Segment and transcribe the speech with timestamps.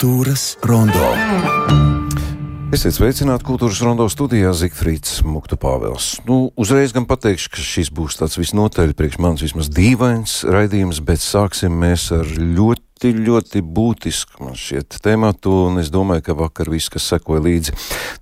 [0.00, 0.98] Kultūras rondo.
[2.74, 6.16] Esiet sveicināti kultūras rondo studijā Zikfrīds Mukta Pāvels.
[6.26, 11.22] Nu, uzreiz gan pateikšu, ka šis būs tāds visnotaļ priekš manis vismaz dīvains raidījums, bet
[11.22, 16.68] sāksim mēs ar ļoti ļoti, ļoti būtisku man šķiet tematu, un es domāju, ka vakar
[16.68, 17.72] viss, kas sekoja līdzi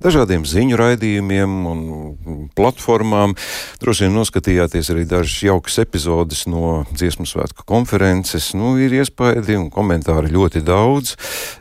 [0.03, 3.35] dažādiem ziņu raidījumiem un platformām,
[3.81, 8.55] droši vien noskatījāties arī dažas jaukas epizodes no dziesmu svētku konferences.
[8.55, 11.17] Nu, ir iespaidi un komentāri ļoti daudz.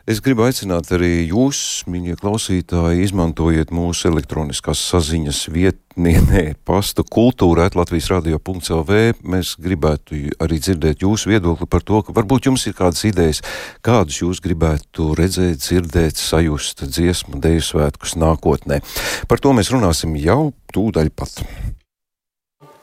[0.08, 7.68] Es gribu aicināt arī jūs, mīļie klausītāji, izmantojiet mūsu elektroniskās saziņas vietu vietnienē pastu kultūra
[7.74, 9.16] Latvijas radio.lv.
[9.26, 13.42] Mēs gribētu arī dzirdēt jūsu viedokli par to, ka varbūt jums ir kādas idejas,
[13.82, 18.82] kādus jūs gribētu redzēt, dzirdēt, sajust dziesmu, deju svētkus nākotnē.
[19.28, 21.42] Par to mēs runāsim jau tūdaļ pat.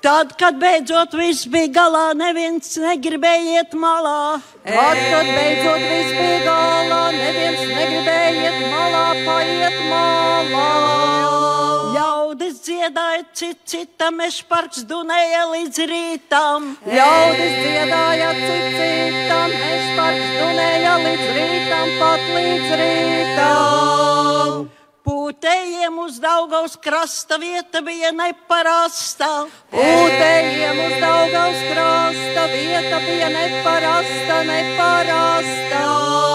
[0.05, 4.37] Tad, kad beidzot viss bija galā, neviens negribēja iet malā.
[4.67, 11.14] Tad, kad beidzot viss bija galā, neviens negribēja iet malā, paiet malā
[12.85, 16.77] dziedāja cit citam, mešparks dunēja līdz rītam.
[16.85, 24.69] Ļaudis dziedāja cit citam, mešparks dunēja līdz rītam, pat līdz rītam.
[25.05, 29.33] Pūtējiem uz Daugaus krasta vieta bija neparasta.
[29.73, 36.34] Pūtējiem uz Daugaus krasta vieta bija neparasta, neparasta.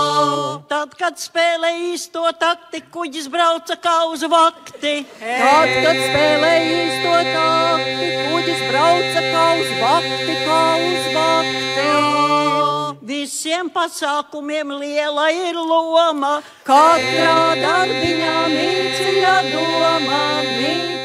[0.69, 4.99] Tad, kad spēlēja īsto takti, kuģis brauca kā uz vakti.
[5.17, 10.59] Tad, kad spēlēja īsto takti, kuģis brauca kā uz vakti, kā
[10.91, 11.87] uz vakti.
[13.09, 16.35] Visiem pasākumiem liela ir loma.
[16.69, 20.98] Katrā darbiņā mīciņa doma, mīciņa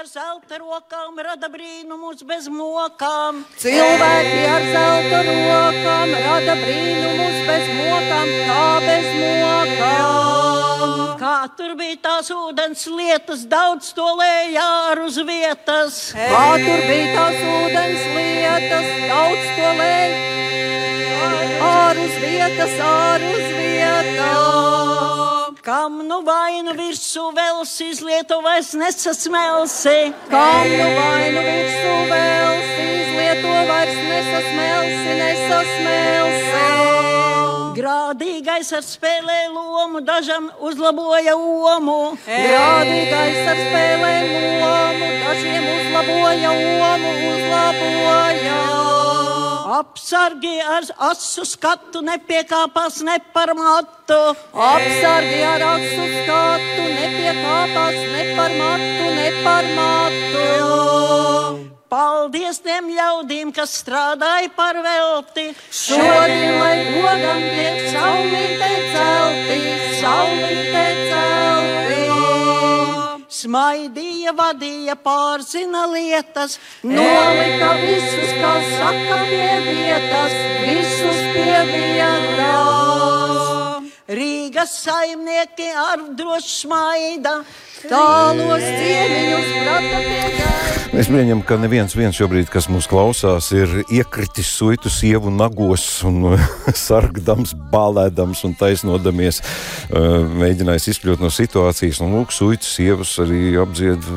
[0.00, 3.42] ar zelta rokām rada brīnumus bez mokām.
[3.60, 10.96] Cilvēki ar zelta rokām rada brīnumus bez mokām, kā bez mokām.
[11.20, 14.70] Kā tur bija tās ūdens lietas, daudz to lēja
[15.04, 16.00] uz vietas.
[16.16, 20.20] Kā tur bija tās ūdens lietas, daudz to lēja
[21.76, 23.59] ārus vietas, ārus vietas.
[26.10, 30.08] Nu vainu virsū vēls izlieto vairs nesasmelsi?
[30.32, 36.64] Kam nu vainu virsū vēls izlieto vairs nesasmelsi, nesasmelsi?
[37.78, 42.00] Grādīgais ar spēlē lomu, dažam uzlaboja omu.
[42.26, 46.50] Grādīgais ar spēlē lomu, dažiem uzlaboja
[46.90, 48.79] omu, uzlaboja.
[49.70, 54.18] Apsargi ar asu skatu nepiekāpās ne par matu.
[54.50, 60.48] Apsargi ar asu skatu nepiekāpās ne par matu, ne par matu.
[61.90, 65.46] Paldies tiem ļaudīm, kas strādāja par velti.
[65.70, 69.58] Šodien, lai godam tiek saulītē celti,
[70.02, 72.79] saulītē celti.
[73.30, 82.90] Smaidīja, vadīja, pārzina lietas, nolika visus, kas saka pie vietas, visus pie vietas.
[84.10, 87.36] Rīgas saimnieki ar drošu smaidu,
[87.86, 90.79] tālos ciemiņus prata pie gaisa.
[90.90, 96.34] Mēs mēģinām, ka neviens šobrīd, kas mūs klausās, ir iekritis suitu sievu nagos un
[96.86, 99.38] sargdams, bālēdams un taisnodamies,
[100.40, 102.00] mēģinājis izkļūt no situācijas.
[102.02, 104.08] Un lūk, suitu sievas arī apdzied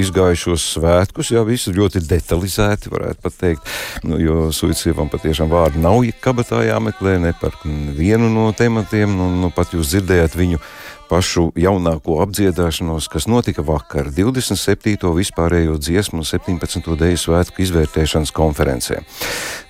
[0.00, 3.76] izgājušos svētkus, jā, visu ļoti detalizēti, varētu pat teikt,
[4.08, 9.42] nu, jo suitu sievam patiešām vārdi nav kabatā jāmeklē, ne par vienu no tematiem, un
[9.44, 10.62] nu, pat jūs dzirdējāt viņu
[11.08, 15.10] pašu jaunāko apdziedāšanos, kas notika vakar 27.
[15.14, 16.88] vispārējo dziesmu un 17.
[16.98, 19.00] deju svētku izvērtēšanas konferencē.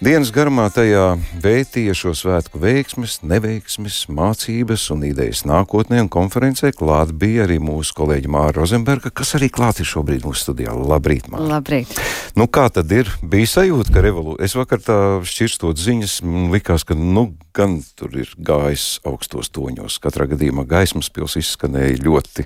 [0.05, 7.13] Dienas garumā tajā vētīja šo svētku veiksmes, neveiksmes, mācības un idejas nākotnē, un konferencē klāt
[7.19, 10.75] bija arī mūsu kolēģi Māra Rozenberga, kas arī klāt ir šobrīd mūsu studijā.
[10.75, 11.57] Labrīt, Māra!
[11.57, 11.93] Labrīt!
[12.39, 13.11] Nu, kā tad ir?
[13.23, 16.17] Bija sajūta, ka revolūcija, es vakar tā šķirstot ziņas,
[16.55, 22.03] likās, ka, nu, gan tur ir gājis augstos toņos, katrā gadījumā gaismas pilsēta skaņos izskanēja
[22.05, 22.45] ļoti,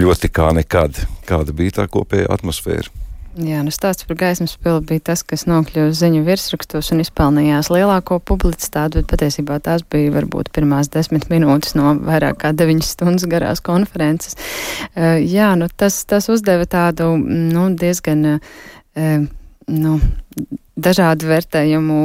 [0.00, 0.96] ļoti kā nekad.
[1.28, 2.90] Kāda bija tā kopējā atmosfēra?
[3.38, 8.18] Jā, nu stāsts par gaismas pili bija tas, kas nokļuva ziņu virsrakstos un izpelnījās lielāko
[8.18, 13.62] publicitāti, bet patiesībā tās bija varbūt pirmās desmit minūtes no vairāk kā deviņas stundas garās
[13.62, 14.34] konferences.
[14.96, 19.30] Uh, jā, nu tas, tas uzdeva tādu, nu, diezgan uh,
[19.70, 19.98] nu,
[20.80, 22.00] dažādu vērtējumu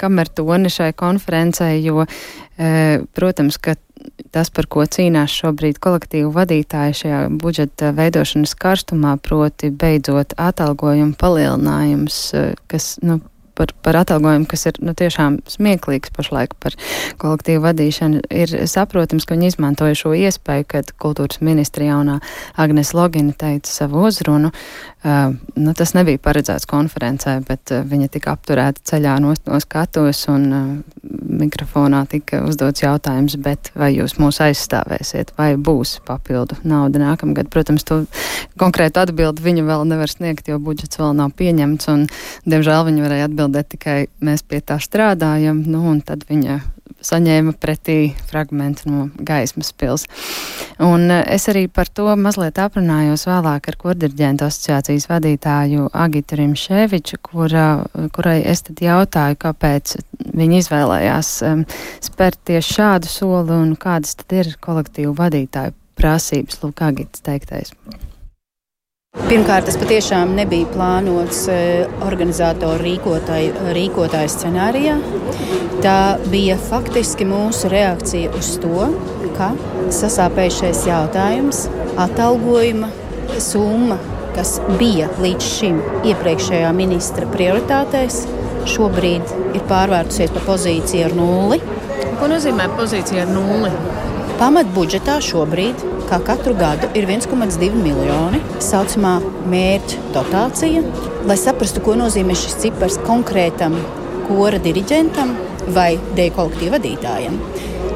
[0.00, 2.06] kamertoni šai konferencē, jo,
[2.56, 3.76] e, protams, ka
[4.32, 12.22] tas, par ko cīnās šobrīd kolektīvu vadītāji šajā budžeta veidošanas karstumā, proti beidzot atalgojumu palielinājums,
[12.34, 13.20] e, kas, nu,
[13.60, 16.76] par, par atalgojumu, kas ir nu, tiešām smieklīgs pašlaik par
[17.20, 22.20] kolektīvu vadīšanu, ir saprotams, ka viņi izmantoja šo iespēju, kad kultūras ministra jaunā
[22.60, 24.54] Agnes Logina teica savu uzrunu.
[25.00, 30.42] Nu, tas nebija paredzēts konferencē, bet viņa tika apturēta ceļā no, no skatuves un
[31.40, 37.48] mikrofonā tika uzdots jautājums, bet vai jūs mūs aizstāvēsiet, vai būs papildu nauda nākamgad?
[37.48, 38.02] Protams, to
[38.60, 42.04] konkrētu atbildi viņa vēl nevar sniegt, jo budžets vēl nav pieņemts, un,
[42.44, 46.60] diemžēl, viņa varēja atbildēt tikai mēs pie tā strādājam, nu, un tad viņa
[47.04, 50.06] saņēma pretī fragmentu no gaismas pils.
[50.82, 57.20] Un eh, es arī par to mazliet aprunājos vēlāk ar kordirģentu asociācijas vadītāju Agitu Rimševiču,
[57.30, 57.66] kura,
[58.16, 59.96] kurai es tad jautāju, kāpēc
[60.36, 61.64] viņi izvēlējās um,
[62.04, 66.62] spērt tieši šādu soli un kādas tad ir kolektīvu vadītāju prasības.
[66.64, 67.74] Lūk, Agits teiktais.
[69.30, 74.96] Pirmkārt, tas patiešām nebija plānots eh, organizatoru rīkotāju, rīkotāju scenārijā.
[75.84, 75.98] Tā
[76.32, 78.88] bija faktiski mūsu reakcija uz to,
[79.36, 79.52] ka
[79.94, 81.64] sasāpējušais jautājums,
[82.08, 82.90] atalgojuma
[83.38, 84.00] summa,
[84.34, 85.78] kas bija līdz šim
[86.10, 88.24] iepriekšējā ministra prioritātēs,
[88.74, 91.62] šobrīd ir pārvērtusies par pozīciju ar nulli.
[92.18, 93.74] Ko nozīmē pozīcija ar nulli?
[94.40, 99.18] Pamatbudžetā šobrīd kā katru gadu, ir 1,2 miljoni saucamā
[99.52, 100.80] mērķa dotācija.
[101.28, 103.76] Lai saprastu, ko nozīmē šis cipars konkrētam
[104.30, 105.34] kora diriģentam
[105.76, 107.36] vai deju kolektīvu vadītājam,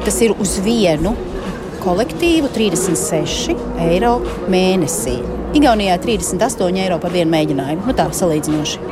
[0.05, 1.15] tas ir uz vienu
[1.81, 3.57] kolektīvu 36
[3.89, 5.17] eiro mēnesī.
[5.57, 7.89] Igaunijā 38 eiro par vienu mēģinājumu.
[7.89, 8.83] Nu tā salīdzinoši.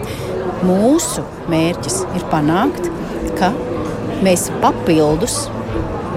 [0.65, 1.21] Mūsu
[1.53, 2.89] mērķis ir panākt,
[3.37, 3.53] ka
[4.25, 5.43] mēs papildus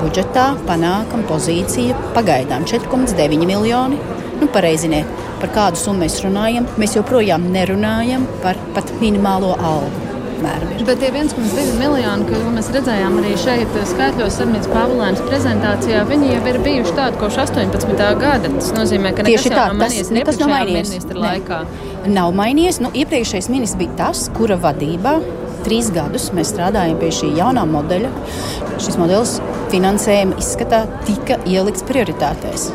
[0.00, 4.00] budžetā panākam pozīciju pagaidām 4,9 miljoni.
[4.40, 5.08] Nu, pareiziniet,
[5.40, 6.66] par kādu summu mēs runājam.
[6.80, 10.06] Mēs joprojām nerunājam par pat minimālo algu.
[10.86, 16.42] Bet tie 1,2 miljoni, ko mēs redzējām arī šeit, skaitļos Sarmītas Pāvulēnas prezentācijā, viņi jau
[16.50, 17.96] ir bijuši tādi kopš 18.
[18.20, 18.52] gada.
[18.58, 20.92] Tas nozīmē, ka nekas tā, nav mainījies nekas nav mainījies.
[20.92, 21.62] ministra laikā.
[22.04, 22.12] Ne.
[22.18, 22.82] Nav mainījies.
[22.84, 25.16] Nu, iepriekšējais ministrs bija tas, kura vadībā
[25.66, 28.12] trīs gadus mēs strādājam pie šī jaunā modeļa.
[28.76, 29.38] Šis modelis
[29.72, 32.70] finansējuma izskatā tika ielikts prioritātēs.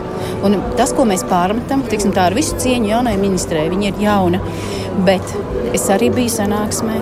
[0.45, 4.41] Un tas, ko mēs pārmetam, tiksim, tā ar visu cieņu jaunai ministrei, viņa ir jauna,
[5.07, 5.35] bet
[5.75, 6.99] es arī biju sanāksmē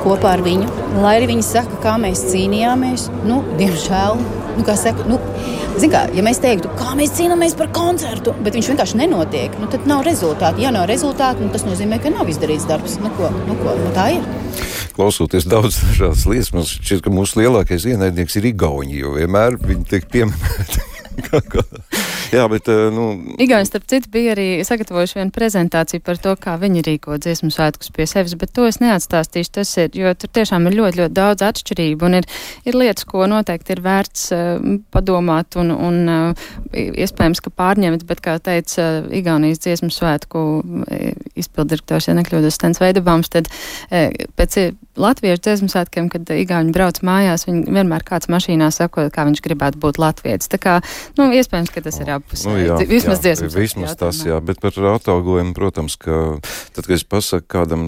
[0.00, 0.68] kopā ar viņu.
[1.00, 4.20] Lai arī viņi saka, kā mēs cīnījāmies, nu, diemžēl,
[4.56, 5.18] nu, kā saka, nu,
[5.80, 9.88] kā, ja mēs teiktu, kā mēs cīnāmies par koncertu, bet viņš vienkārši nenotiek, nu, tad
[9.90, 10.64] nav rezultātu.
[10.64, 12.98] Ja nav rezultātu, nu, tas nozīmē, ka nav izdarīts darbs.
[13.02, 14.26] Nu, ko, nu, ko, nu, tā ir
[15.00, 19.86] klausoties daudz dažādas lietas, man šķiet, ka mūsu lielākais ienaidnieks ir Igauni, jo vienmēr viņi
[19.94, 20.88] tiek pieminēti.
[22.34, 22.68] Jā, bet.
[22.70, 23.34] Eh, nu...
[23.42, 27.90] Igauni, starp citu, bija arī sagatavojuši vienu prezentāciju par to, kā viņi rīko dziesmu svētkus
[27.94, 29.52] pie sevis, bet to es neatstāstīšu.
[29.58, 32.28] Tas ir, jo tur tiešām ir ļoti, ļoti daudz atšķirību un ir,
[32.68, 38.22] ir lietas, ko noteikti ir vērts uh, padomāt un, un uh, iespējams, ka pārņemt, bet,
[38.24, 40.44] kā teica uh, Igaunijas dziesmu svētku
[41.40, 44.06] izpildirektors, ja nekļūdos, Stens Veidabams, tad uh,
[44.38, 44.60] pēc
[44.98, 49.80] latviešu dziesmu svētkiem, kad Igauni brauc mājās, viņi vienmēr kāds mašīnā sako, kā viņš gribētu
[49.82, 50.50] būt latvietis.
[50.50, 50.74] Tā kā,
[51.18, 52.48] nu, iespējams, ka tas ir abpusē.
[52.50, 56.40] Nu, jā, vismaz jā, vismaz tas, jā, bet par atalgojumu, protams, ka
[56.74, 57.84] tad, kad es pasaku kādam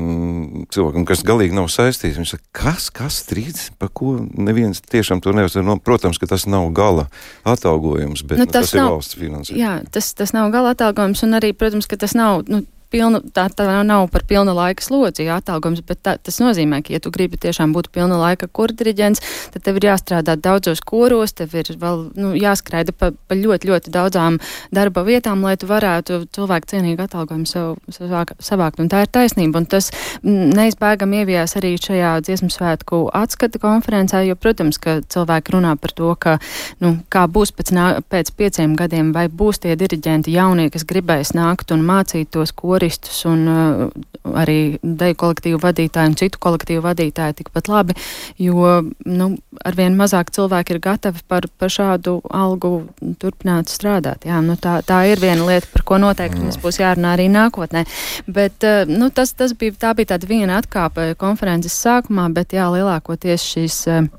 [0.73, 5.35] cilvēkam, kas galīgi nav saistīts, viņš saka, kas, kas strīds, par ko neviens tiešām to
[5.35, 5.50] nevar.
[5.66, 7.09] Nu, protams, ka tas nav gala
[7.49, 9.59] atalgojums, bet nu, tas, nu, tas nav, ir valsts finansējums.
[9.59, 12.47] Jā, tas, tas nav gala atalgojums, un arī, protams, ka tas nav.
[12.50, 16.92] Nu, pilna, tā, tā nav par pilna laika slodzi atalgojums, bet tā, tas nozīmē, ka,
[16.94, 19.22] ja tu gribi tiešām būt pilna laika kurdiriģents,
[19.54, 23.94] tad tev ir jāstrādā daudzos koros, tev ir vēl nu, jāskraida pa, pa ļoti, ļoti
[23.94, 24.38] daudzām
[24.75, 28.82] darba vietām, lai tu varētu cilvēku cienīgu atalgojumu sev, sev savākt.
[28.82, 29.90] Un tā ir taisnība, un tas
[30.26, 36.12] neizbēgam ievijās arī šajā dziesmu svētku atskata konferencē, jo, protams, ka cilvēki runā par to,
[36.20, 36.37] ka,
[36.84, 41.32] nu, kā būs pēc, nā, pēc pieciem gadiem, vai būs tie diriģenti jaunie, kas gribēs
[41.37, 43.90] nākt un mācīt tos koros koristus un uh,
[44.38, 47.94] arī deju kolektīvu vadītāju un citu kolektīvu vadītāju tikpat labi,
[48.42, 49.28] jo nu,
[49.64, 52.88] arvien mazāk cilvēki ir gatavi par, par šādu algu
[53.22, 54.26] turpināt strādāt.
[54.26, 57.84] Jā, nu, tā, tā ir viena lieta, par ko noteikti mums būs jārunā arī nākotnē.
[58.26, 62.66] Bet uh, nu, tas, tas bija, tā bija tāda viena atkāpe konferences sākumā, bet jā,
[62.74, 63.78] lielākoties šīs.
[63.92, 64.10] Uh,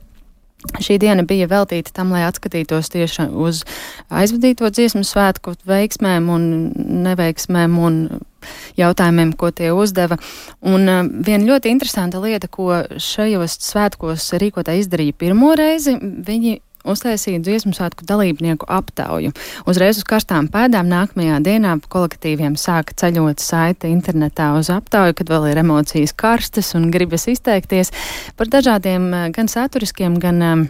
[0.80, 3.66] Šī diena bija veltīta tam, lai atskatītos tieši uz
[4.08, 6.46] aizvadīto dziesmu svētku veiksmēm un
[7.04, 7.98] neveiksmēm un
[8.80, 10.20] jautājumiem, ko tie uzdeva.
[10.66, 17.42] Un uh, viena ļoti interesanta lieta, ko šajos svētkos rīkotāji izdarīja pirmo reizi, viņi uztaisīja
[17.44, 19.32] dziesmu svētku dalībnieku aptauju.
[19.70, 25.52] Uzreiz uz karstām pēdām nākamajā dienā kolektīviem sāka ceļot saite internetā uz aptauju, kad vēl
[25.52, 27.94] ir emocijas karstas un gribas izteikties
[28.38, 30.68] par dažādiem gan saturiskiem, gan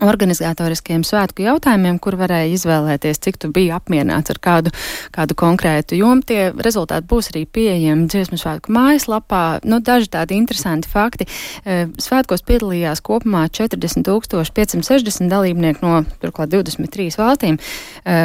[0.00, 4.72] organizatoriskiem svētku jautājumiem, kur varēja izvēlēties, cik tu biji apmierināts ar kādu,
[5.12, 6.24] kādu konkrētu jomu.
[6.26, 9.60] Tie rezultāti būs arī pieejami dziesmu svētku mājaslapā.
[9.68, 11.28] Nu, daži tādi interesanti fakti.
[11.64, 18.18] E, svētkos piedalījās kopumā 40 560 dalībnieku no turklāt 23 valstīm, e,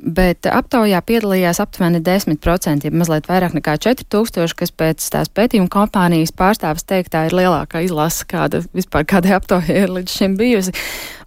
[0.00, 6.32] bet aptaujā piedalījās aptuveni 10%, ja mazliet vairāk nekā 4000, kas pēc tās pētījuma kompānijas
[6.32, 10.74] pārstāvis teiktā ir lielākā izlase, kāda vispār kādai aptaujai ir līdz šim bijusi.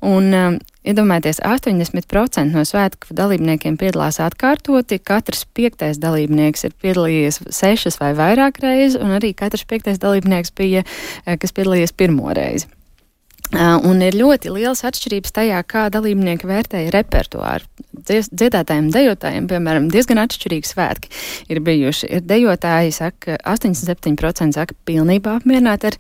[0.02, 8.02] Un, um, Iedomājieties, 80% no svētku dalībniekiem piedalās atkārtoti, katrs piektais dalībnieks ir piedalījies sešas
[8.02, 10.84] vai vairāk reizes, un arī katrs piektais dalībnieks bija,
[11.24, 12.68] eh, kas piedalījies pirmo reizi.
[13.54, 17.68] Un ir ļoti liels atšķirības tajā, kā dalībnieki vērtēja repertuāru.
[18.04, 21.12] Dziedātājiem, dejotājiem, piemēram, diezgan atšķirīgi svētki
[21.54, 22.10] ir bijuši.
[22.18, 26.00] Ir dejotāji, saka, 87% saka, pilnībā apmierināti ar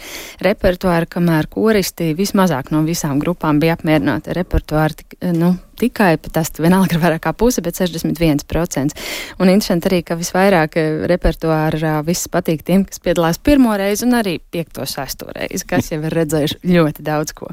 [0.49, 5.05] repertuāru, kamēr koristi vismazāk no visām grupām bija apmierināti ar repertuāru.
[5.37, 8.97] Nu, tikai, tas vienalga ir vairāk kā puse, bet 61%.
[9.41, 14.17] Un interesanti arī, ka visvairāk eh, repertuārā viss patīk tiem, kas piedalās pirmo reizi un
[14.19, 17.51] arī piekto, sesto reizi, kas jau ir redzējuši ļoti daudz ko.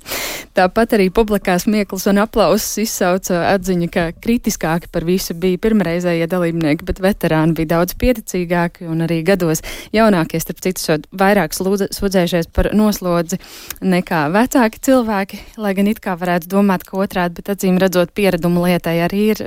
[0.57, 6.87] Tāpat arī publikā smieklis un aplausus izsauca atziņu, ka kritiskāki par visu bija pirmreizējie dalībnieki,
[6.89, 9.62] bet veterāni bija daudz pieticīgāki un arī gados
[9.95, 13.41] jaunākie, starp citu, vairāk sūdzējušies par noslodzi
[13.83, 18.69] nekā vecāki cilvēki, lai gan it kā varētu domāt, ka otrādi, bet acīm redzot pieradumu
[18.69, 19.47] lietai arī ir,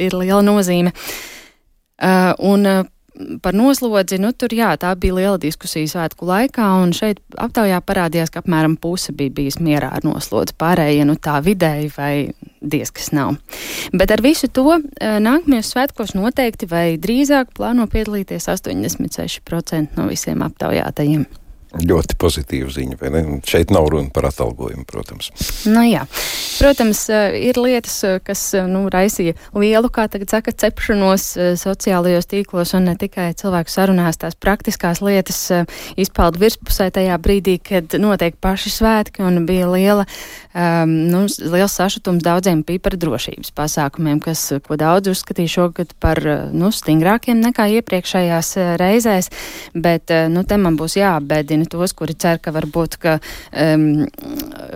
[0.00, 0.96] ir liela nozīme.
[1.98, 2.86] Uh, un, uh,
[3.42, 8.30] par noslodzi, nu, tur jā, tā bija liela diskusija svētku laikā, un šeit aptaujā parādījās,
[8.30, 12.12] ka apmēram puse bija bijis mierā ar noslodzi, pārējie, nu, tā vidēji vai
[12.62, 13.34] diez kas nav.
[13.90, 20.46] Bet ar visu to uh, nākamajos svētkos noteikti vai drīzāk plāno piedalīties 86% no visiem
[20.46, 21.26] aptaujātajiem.
[21.68, 22.96] Ļoti pozitīva ziņa?
[23.44, 25.28] Šeit nav runa par atalgojumu, protams.
[25.68, 26.06] Nu, jā.
[26.58, 31.26] Protams, eh, ir lietas, eh, kas eh, nu, raisīja lielu, kā tagad saka, cepšanos
[31.60, 34.18] sociālajos tīklos un ne tikai cilvēku sarunās.
[34.18, 35.38] Tās praktiskās lietas
[35.94, 40.06] izpauda virspusē tajā brīdī, kad notiek paši svētki un bija liela,
[40.54, 46.18] um, nu, liels sašutums daudziem pīpara drošības pasākumiem, kas, ko daudz uzskatīja šogad par
[46.50, 49.30] nu, stingrākiem nekā iepriekšējās reizēs.
[49.74, 53.18] Bet nu, te man būs jāapbēdina tos, kuri cer, ka varbūt ka,
[53.52, 54.06] um,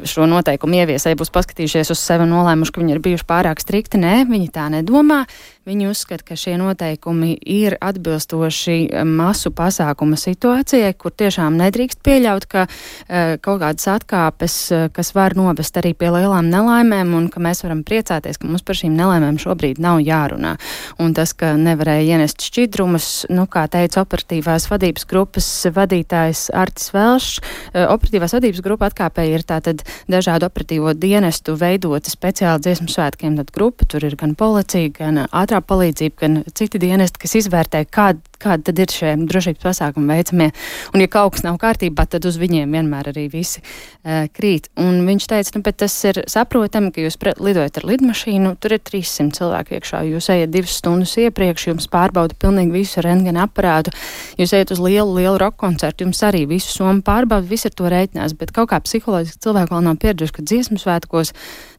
[0.08, 4.00] šo noteikumu ieviesēji būs paskatījušies uz sevi un nolēmuši, ka viņi ir bijuši pārāk strikti.
[4.02, 5.24] Nē, viņi tā nedomā.
[5.62, 12.64] Viņi uzskata, ka šie noteikumi ir atbilstoši masu pasākuma situācijai, kur tiešām nedrīkst pieļaut, ka
[12.66, 17.62] uh, kaut kādas atkāpes, uh, kas var novest arī pie lielām nelaimēm, un ka mēs
[17.62, 20.56] varam priecāties, ka mums par šīm nelaimēm šobrīd nav jārunā.
[20.98, 27.38] Un tas, ka nevarēja ienest šķidrumus, nu, kā teica operatīvās vadības grupas vadītājs Artis Velšs,
[27.38, 33.54] uh, operatīvās vadības grupa atkāpēja ir tātad dažādu operatīvo dienestu veidota speciāli dziesmu svētkiem, tad
[33.54, 38.20] grupa tur ir gan policija, gan ātrā ātrā palīdzība, gan citi dienesti, kas izvērtē, kāda
[38.42, 40.50] kādi tad ir šie drošības pasākumi veicamie.
[40.92, 44.68] Un, ja kaut kas nav kārtībā, tad uz viņiem vienmēr arī visi uh, krīt.
[44.80, 48.82] Un viņš teica, nu, bet tas ir saprotami, ka jūs lidojat ar lidmašīnu, tur ir
[48.82, 50.02] 300 cilvēku iekšā.
[50.10, 53.94] Jūs ejat divas stundas iepriekš, jums pārbauda pilnīgi visu rentgena aparātu.
[54.40, 57.90] Jūs ejat uz lielu, lielu roka koncertu, jums arī visu somu pārbauda, viss ar to
[57.92, 58.36] reiķinās.
[58.38, 61.34] Bet kaut kā psiholoģiski cilvēki vēl nav pieraduši, ka dziesmu svētkos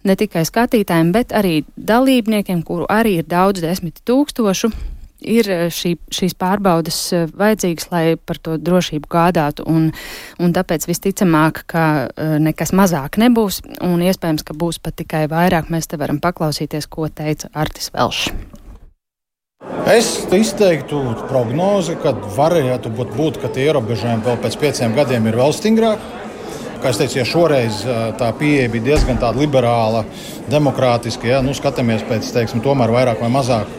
[0.08, 4.72] ne tikai skatītājiem, bet arī dalībniekiem, kuru arī ir daudz desmit tūkstošu,
[5.24, 9.92] ir eh, šī, šīs pārbaudas eh, vajadzīgas, lai par to drošību gādātu, un,
[10.40, 15.72] un tāpēc visticamāk, ka eh, nekas mazāk nebūs, un iespējams, ka būs pat tikai vairāk.
[15.74, 18.34] Mēs te varam paklausīties, ko teica Artis Velšs.
[19.88, 21.00] Es izteiktu
[21.30, 26.23] prognozi, ka varētu būt, būt ka tie ierobežojumi vēl pēc pieciem gadiem ir vēl stingrāki.
[26.84, 27.78] Kā es teicu, ja šoreiz
[28.20, 30.02] tā pieeja bija diezgan liberāla,
[30.52, 33.72] demokrātiska, ja nu, skatāmies pēc teiksim, tomēr vairāk vai mazāk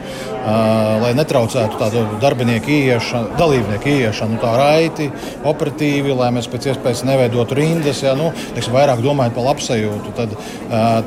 [1.01, 5.09] lai netraucētu tādu darbinieku ieiešanu, dalībnieku ieiešanu tā raiti,
[5.47, 10.13] operatīvi, lai mēs pēc iespējas neveidotu rindas, ja, nu, teiksim, vairāk domājot par labsajūtu.
[10.19, 10.37] Tad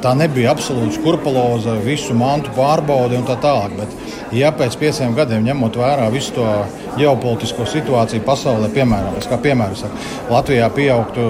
[0.01, 3.77] tā nebija absolūti skurpaloza, visu mantu pārbaude un tā tālāk.
[3.77, 3.93] Bet,
[4.35, 6.47] ja pēc pieciem gadiem ņemot vērā visu to
[6.97, 11.29] ģeopolitisko situāciju pasaulē, piemēram, kā piemēram saka, Latvijā pieaugtu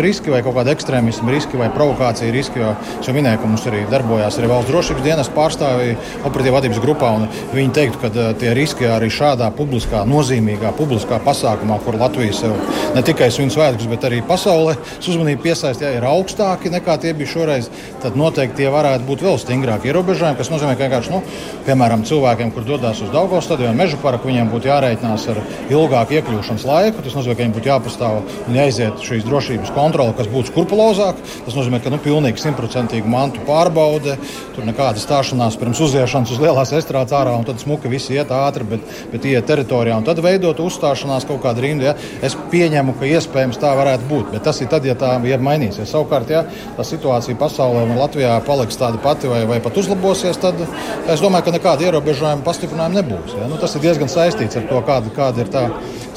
[0.00, 3.48] terorisma riski vai kaut kāda ekstrēmisma riski vai provokācija riski, jo es jau minēju, ka
[3.48, 7.10] mums arī darbojās arī valsts drošības dienas pārstāvji operatīvā vadības grupā.
[7.52, 12.56] Viņi teiktu, ka tie riski arī šādā publiskā, nozīmīgā publiskā pasākumā, kur Latvija sev
[12.94, 17.34] ne tikai svin svētkus, bet arī pasaulē uzmanību piesaist, ja ir augstāki nekā tie bija
[17.34, 17.70] šoreiz,
[18.02, 21.22] tad noteikti tie varētu būt vēl stingrāki ierobežojumi, kas nozīmē, ka vienkārši, nu,
[21.66, 26.66] piemēram, cilvēkiem, kur dodas uz Daugavas stadionu, meža parku, viņiem būtu jārēķinās ar ilgāku iekļūšanas
[26.68, 27.02] laiku.
[27.04, 31.18] Tas nozīmē, ka viņiem būtu jāpastāv un jāiziet šīs drošības kontrole, kas būtu skrupulozāk.
[31.46, 34.16] Tas nozīmē, ka nu, pilnīgi simtprocentīgi mantu pārbaude,
[34.54, 38.66] tur nekāda stāšanās pirms uziešanas uz lielās estrādes ārā, un tad smuki visi iet ātri,
[38.70, 41.88] bet, bet iet teritorijā un tad veidot uzstāšanās kaut kādu rindu.
[41.88, 41.96] Ja?
[42.22, 45.90] Es pieņemu, ka iespējams tā varētu būt, bet tas ir tad, ja tā ja mainīsies.
[45.90, 46.44] Savukārt, ja
[46.76, 51.48] tā situācija pasaulē un Latvijā paliks tāda pati vai, vai pat uzlabosies, tad es domāju,
[51.48, 53.36] ka nekāda ierobežojuma pastiprinājuma nebūs.
[53.40, 53.50] Ja?
[53.50, 55.66] Nu, tas ir diezgan saistīts ar to, kāda, kāda ir tā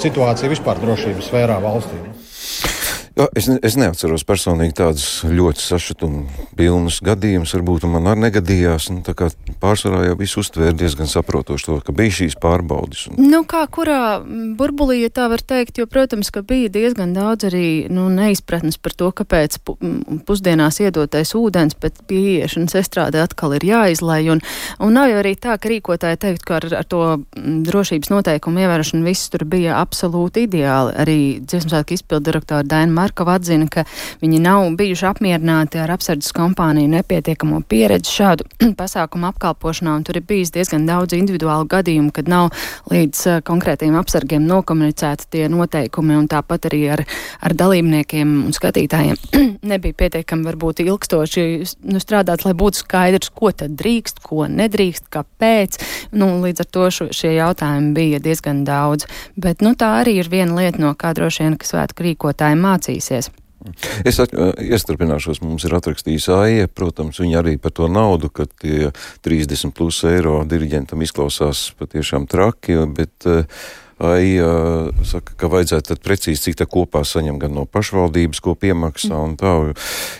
[0.03, 2.03] situācija vispār drošības sfērā valstī.
[3.13, 7.51] Jā, es, ne, es neatceros personīgi tādus ļoti sašutumu pilnus gadījumus.
[7.53, 8.87] Varbūt man arī negadījās.
[8.89, 9.03] Nu,
[9.61, 13.03] pārsvarā jau viss uztvēra diezgan saprotoši to, ka bija šīs pārbaudes.
[13.11, 13.19] Un...
[13.29, 14.17] Nu, kā kurā
[14.57, 18.97] burbulī, ja tā var teikt, jo, protams, ka bija diezgan daudz arī nu, neizpratnes par
[18.97, 19.77] to, kāpēc pu
[20.25, 24.23] pusdienās iedotais ūdens pēc pieiešanas estrādē atkal ir jāizlai.
[24.33, 24.41] Un,
[24.81, 27.03] un nav jau arī tā, ka rīkotāji teikt, ka ar, ar to
[27.37, 30.97] drošības noteikumu ievērošanu viss tur bija absolūti ideāli.
[31.05, 33.85] Arī dziesmasvētku izpildu direktora Daina Markova atzina, ka
[34.23, 38.47] viņi nav bijuši apmierināti ar apsardzes kompāniju nepietiekamo pieredzi šādu
[38.79, 42.51] pasākumu apkalpošanā, un tur ir bijis diezgan daudz individuālu gadījumu, kad nav
[42.91, 47.05] līdz uh, konkrētiem apsargiem nokomunicēti tie noteikumi, un tāpat arī ar,
[47.43, 49.19] ar dalībniekiem un skatītājiem
[49.73, 51.43] nebija pietiekami varbūt ilgstoši
[51.89, 55.79] nu, strādāt, lai būtu skaidrs, ko tad drīkst, ko nedrīkst, kāpēc.
[56.15, 59.07] Nu, līdz ar to šo, šie jautājumi bija diezgan daudz.
[59.39, 62.92] Bet nu, tā arī ir viena lieta, no kā droši vien, ka svētku rīkotāji mācīja
[62.93, 63.31] klausīsies.
[64.03, 68.91] Es iestrādināšos, mums ir atrakstījis AIE, protams, viņi arī par to naudu, ka tie
[69.23, 73.23] 30 plus eiro diriģentam izklausās patiešām traki, bet
[74.03, 74.49] AIE
[75.07, 79.37] saka, ka vajadzētu tad precīzi, cik tā kopā saņem gan no pašvaldības, ko piemaksā un
[79.39, 79.53] tā,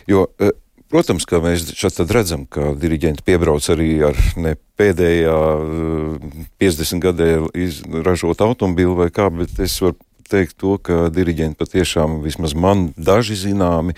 [0.07, 0.23] jo,
[0.93, 5.36] protams, ka mēs šeit redzam, ka diriģenti piebrauc arī ar ne pēdējā
[6.63, 7.29] 50 gadē
[8.07, 9.99] ražot automobīlu vai kā, bet es varu
[10.34, 13.96] teikt to, ka diriģenti patiešām, vismaz man daži zināmi,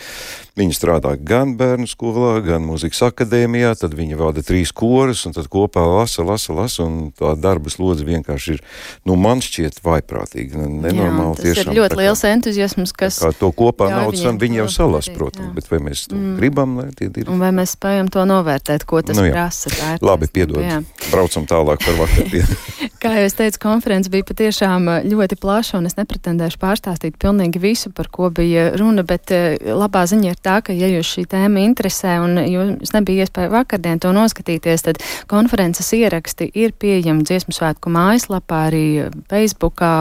[0.56, 5.50] viņi strādā gan bērnu skolā, gan mūzikas akadēmijā, tad viņi vada trīs korus, un tad
[5.52, 8.64] kopā lasa, lasa, lasa, un tā darba slodze vienkārši ir,
[9.08, 11.74] nu, man šķiet vaiprātīgi, nenormāli jā, tas tiešām.
[11.74, 13.20] ir ļoti liels entuziasms, kas.
[13.24, 15.56] Kā to kopā naudas, un viņi jau salas, protams, jā.
[15.60, 16.36] bet vai mēs to mm.
[16.40, 17.32] gribam, lai tie ir.
[17.32, 19.36] Un vai mēs spējam to novērtēt, ko tas nu, jā.
[19.36, 19.74] prasa?
[20.06, 20.82] Labi, piedod, jā.
[21.12, 22.60] braucam tālāk par vakardienu.
[23.04, 27.92] Kā jau es teicu, konferences bija patiešām ļoti plaša, un es nepretendēšu pārstāstīt pilnīgi visu,
[27.96, 31.64] par ko bija runa, bet eh, labā ziņa ir tā, ka, ja jūs šī tēma
[31.66, 37.92] interesē un jums nebija iespēja vakardien to noskatīties, tad konferences ieraksti ir pieejami dziesmu svētku
[37.94, 38.86] mājaslapā, arī
[39.32, 39.94] Facebookā.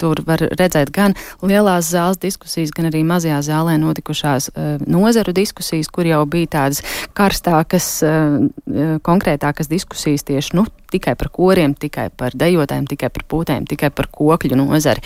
[0.00, 5.90] Tur var redzēt gan lielās zāles diskusijas, gan arī mazajā zālē notikušās uh, nozaru diskusijas,
[5.92, 6.84] kur jau bija tādas
[7.16, 13.66] karstākas, uh, konkrētākas diskusijas tieši nu, tikai par koriem, tikai par dejotājiem, tikai par pūtēm,
[13.70, 15.02] tikai par kokļu nozari.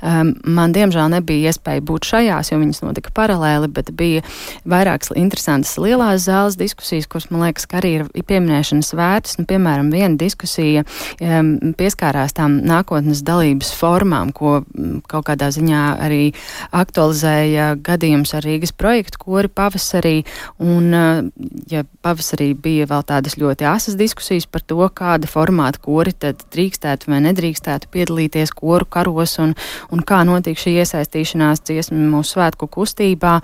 [0.00, 4.15] Um, man, diemžēl, nebija iespēja būt šajās, jo viņas notika paralēli, bet bija
[4.68, 9.36] vairākas interesantas lielās zāles diskusijas, kuras, man liekas, arī ir pieminēšanas vērtas.
[9.40, 15.82] Nu, piemēram, viena diskusija um, pieskārās tām nākotnes dalības formām, ko um, kaut kādā ziņā
[16.06, 16.22] arī
[16.76, 20.16] aktualizēja gadījums ar Rīgas projektu kori pavasarī.
[20.62, 21.22] Un, uh,
[21.70, 27.10] ja pavasarī bija vēl tādas ļoti asas diskusijas par to, kāda formāta kori tad drīkstētu
[27.10, 29.54] vai nedrīkstētu piedalīties koru karos un,
[29.92, 33.38] un kā notiek šī iesaistīšanās dziesmu mūsu svētku kustībā,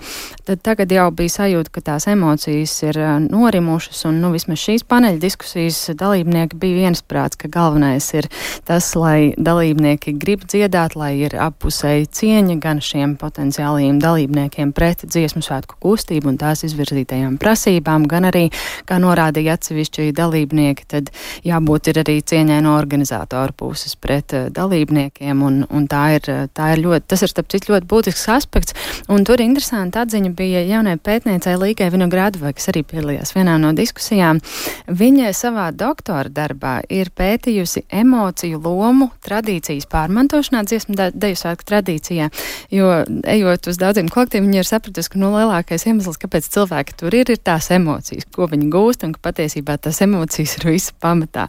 [0.47, 2.97] tad tagad jau bija sajūta, ka tās emocijas ir
[3.27, 8.29] norimušas un, nu, vismaz šīs paneļa diskusijas dalībnieki bija viensprāts, ka galvenais ir
[8.67, 15.43] tas, lai dalībnieki grib dziedāt, lai ir appusēji cieņa gan šiem potenciālajiem dalībniekiem pret dziesmu
[15.43, 18.45] svētku kustību un tās izvirzītajām prasībām, gan arī,
[18.87, 21.11] kā norādīja atsevišķi dalībnieki, tad
[21.47, 26.83] jābūt ir arī cieņai no organizātoru puses pret dalībniekiem un, un tā ir, tā ir
[26.85, 28.77] ļoti, tas ir starp citu ļoti būtisks aspekts.
[29.11, 34.41] Un tur interesanti atziņa bija jaunai pētniecei Līgai Vinogradovai, kas arī piedalījās vienā no diskusijām.
[34.87, 42.29] Viņa savā doktora darbā ir pētījusi emociju lomu tradīcijas pārmantošanā, dziesmu deju svētku tradīcijā,
[42.73, 42.91] jo
[43.33, 47.17] ejot uz daudziem kolektīviem, viņi ir sapratusi, ka no nu, lielākais iemesls, kāpēc cilvēki tur
[47.17, 51.47] ir, ir tās emocijas, ko viņi gūst, un ka patiesībā tās emocijas ir visa pamatā.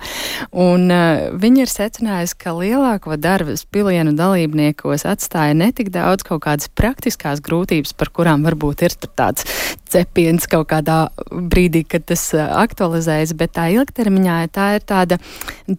[0.51, 6.45] Un uh, viņi ir secinājusi, ka lielāko darbu pilienu dalībniekos atstāja ne tik daudz kaut
[6.47, 9.47] kādas praktiskās grūtības, par kurām varbūt ir ir tāds
[9.95, 10.99] cepiens kaut kādā
[11.31, 15.19] brīdī, kad tas aktualizējas, bet tā ilgtermiņā tā ir tāda,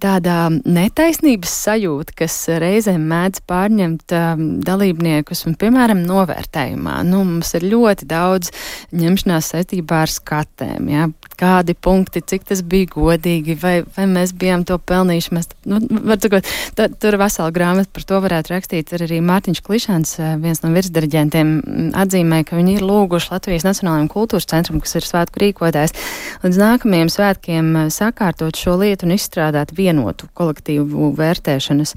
[0.01, 7.01] tāda netaisnības sajūta, kas reizēm mēdz pārņemt um, dalībniekus un, piemēram, novērtējumā.
[7.07, 8.53] Nu, mums ir ļoti daudz
[8.95, 11.09] ņemšanās saistībā ar skatēm, ja?
[11.35, 15.33] kādi punkti, cik tas bija godīgi, vai, vai mēs bijām to pelnījuši.
[15.35, 15.81] Mēs, nu,
[16.13, 16.47] sakot,
[16.77, 18.93] tā, tur vesela grāmata par to varētu rakstīt.
[18.95, 21.51] Ir arī Mārtiņš Klišans, viens no virsdiriģentiem,
[21.99, 25.95] atzīmē, ka viņi ir lūguši Latvijas Nacionālajiem kultūras centram, kas ir svētku rīkotājs,
[26.43, 31.95] līdz nākamajiem svētkiem sakārtot šo lietu un izstrādāt vienotu kolektīvu vērtēšanas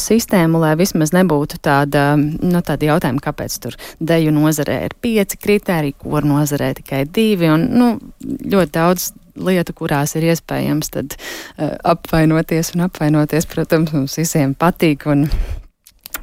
[0.00, 5.98] sistēmu, lai vismaz nebūtu tāda, nu, tāda jautājuma, kāpēc tur deju nozarē ir pieci kritēriji,
[6.02, 7.50] kur nozarē tikai divi.
[7.52, 7.90] Un, nu,
[8.24, 13.48] ļoti daudz lietu, kurās ir iespējams tad, uh, apvainoties un apvainoties.
[13.50, 15.06] Protams, mums visiem patīk.
[15.10, 15.26] Un,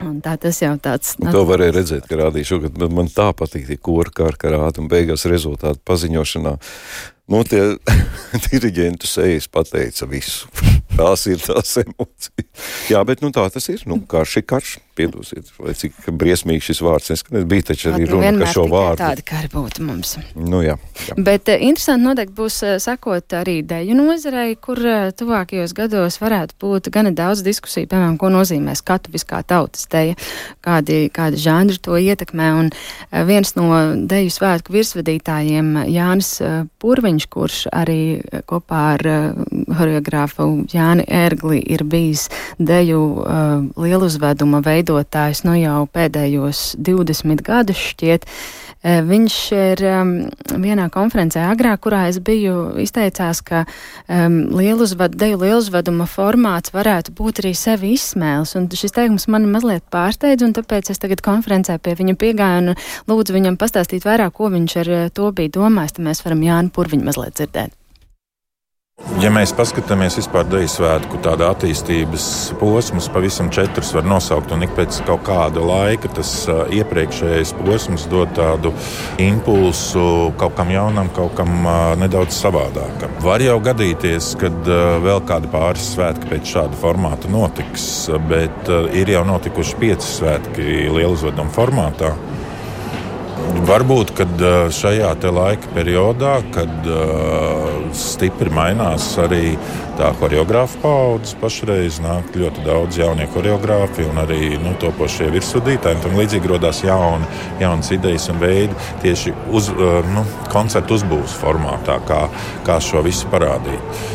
[0.04, 1.16] Un tā tas jau tāds.
[1.22, 4.84] Un to varēja redzēt, ka rādīšu, ka man tā patīk tie kori kā ar karātu
[4.84, 6.56] un beigās rezultātu paziņošanā.
[7.32, 7.62] Nu, tie
[8.50, 10.52] diriģentu sejas pateica visu.
[10.96, 12.66] Tās ir tās emocijas.
[12.92, 13.82] Jā, bet nu, tā tas ir.
[13.90, 17.46] Nu, karš ir karš piedosiet, vai cik briesmīgi šis vārds neskanēs.
[17.50, 19.02] Bija taču arī runa, ka šo vārdu.
[19.02, 20.16] Tāda kā būtu mums.
[20.38, 20.78] Nu, jā,
[21.10, 21.18] jā.
[21.20, 26.56] Bet uh, interesanti noteikti būs uh, sakot arī deju nozarei, kur uh, tuvākajos gados varētu
[26.64, 30.16] būt gana daudz diskusiju, piemēram, ko nozīmē skatuviskā tautas deja,
[30.66, 32.52] kādi, kādi žanri to ietekmē.
[32.62, 32.72] Un
[33.28, 33.68] viens no
[34.08, 36.38] deju svētku virsvadītājiem Jānis
[36.80, 38.00] Purviņš, kurš arī
[38.48, 39.06] kopā ar
[39.76, 40.48] horeogrāfu
[40.86, 42.28] Jāni Ērgli ir bijis
[42.60, 48.30] deju uh, lieluzveduma veidotājs nu jau pēdējos 20 gadus šķiet.
[48.86, 50.10] E, viņš ir um,
[50.62, 57.42] vienā konferencē agrāk, kurā es biju, izteicās, ka um, lieluzvad, deju lieluzveduma formāts varētu būt
[57.42, 61.96] arī sevi izsmēles, un šis teikums mani mazliet pārsteidz, un tāpēc es tagad konferencē pie
[61.98, 62.76] viņa piegāju un
[63.10, 67.10] lūdzu viņam pastāstīt vairāk, ko viņš ar to bija domājis, tad mēs varam Jānu Purviņu
[67.10, 67.74] mazliet dzirdēt.
[69.20, 72.26] Ja mēs paskatāmies vispār Deju svētku tādā attīstības
[72.62, 76.30] posms, pavisam četrus var nosaukt, un ik pēc kaut kāda laika tas
[76.78, 78.72] iepriekšējais posms dod tādu
[79.20, 80.06] impulsu
[80.40, 81.68] kaut kam jaunam, kaut kam
[82.00, 83.18] nedaudz savādākam.
[83.26, 84.72] Var jau gadīties, kad
[85.08, 87.90] vēl kādi pāris svētki pēc šāda formāta notiks,
[88.32, 92.14] bet ir jau notikuši pieci svētki lielu uzvedumu formātā.
[93.56, 94.12] Varbūt
[94.76, 96.88] šajā laika periodā, kad
[97.96, 99.56] stipri mainās arī
[99.96, 106.04] tā choreogrāfa paudze, pašreiz nāk ļoti daudz jaunie choreogrāfi un arī nu, topošie virsvadītāji.
[106.04, 107.26] Tam līdzīgi radās jauni,
[107.64, 109.72] jaunas idejas un veidi tieši uz,
[110.12, 112.26] nu, koncertu uzbūves formātā, kā,
[112.68, 114.06] kā šo visu parādīt.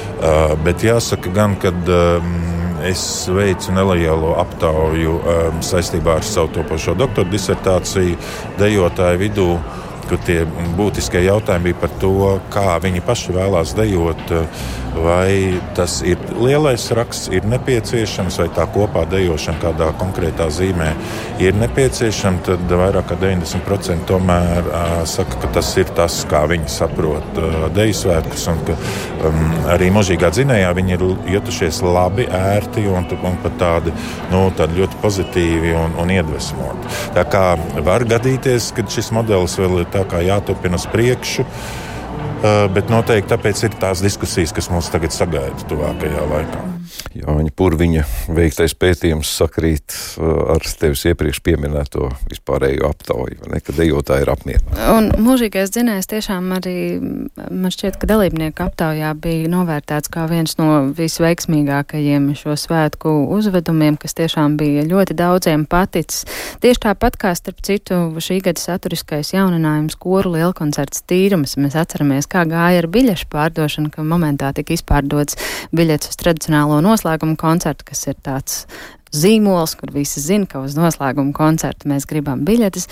[0.66, 1.72] Bet jāsaka gan, ka.
[2.80, 8.16] Es veicu nelielu aptauju um, saistībā ar savu topošo doktora disertāciju
[8.60, 9.48] dejotāju vidū
[10.10, 10.42] kur tie
[10.78, 12.14] būtiskie jautājumi bija par to,
[12.50, 14.32] kā viņi paši vēlās dejot,
[14.94, 20.88] vai tas ir lielais raksts, ir nepieciešams, vai tā kopā dejošana kādā konkrētā zīmē
[21.42, 22.42] ir nepieciešama.
[22.48, 24.70] Tad vairāk kā 90% tomēr
[25.08, 27.40] saka, ka tas ir tas, kā viņi saprot
[27.76, 28.76] deju svētkus, un ka
[29.28, 33.94] um, arī mūžīgā dzinējā viņi ir jutušies labi, ērti un, un pat tādi,
[34.32, 36.90] nu, tādi ļoti pozitīvi un, un iedvesmoti.
[37.14, 37.44] Tā kā
[37.86, 41.46] var gadīties, ka šis modelis vēl ir tā kā jāturpina uz priekšu.
[42.40, 46.79] Uh, bet noteikti tāpēc ir tās diskusijas, kas mums tagad sagaida tuvākajā laikā.
[47.16, 54.24] Jāņa Purviņa veiktais pētījums sakrīt uh, ar tevis iepriekš pieminēto vispārējo aptauju, ne, ka dejotāji
[54.24, 54.86] ir apmierināti.
[54.94, 56.76] Un mūžīgais dzinējs tiešām arī,
[57.50, 64.16] man šķiet, ka dalībnieku aptaujā bija novērtēts kā viens no visveiksmīgākajiem šo svētku uzvedumiem, kas
[64.18, 66.24] tiešām bija ļoti daudziem paticis.
[66.62, 71.56] Tieši tāpat kā starp citu šī gada saturiskais jauninājums koru lielkoncerts tīrums.
[71.60, 75.38] Mēs atceramies, kā gāja ar biļešu pārdošanu, ka momentā tika izpārdots
[75.76, 78.64] biļets uz tradicionālo noslēguma koncertu, kas ir tāds
[79.14, 82.86] zīmols, kur visi zina, ka uz noslēguma koncertu mēs gribam biļetes.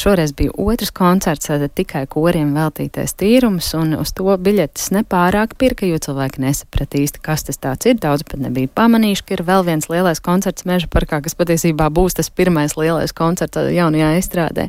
[0.00, 5.88] Šoreiz bija otrs koncerts, tad tikai koriem veltītais tīrums, un uz to biļetes nepārāk pirka,
[5.88, 7.98] jo cilvēki nesaprata īsti, kas tas tāds ir.
[8.02, 12.18] Daudz pat nebija pamanījuši, ka ir vēl viens lielais koncerts Meža parkā, kas patiesībā būs
[12.18, 14.68] tas pirmais lielais koncerts jaunajā izstrādē.